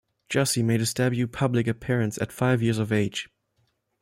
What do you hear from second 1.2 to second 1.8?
public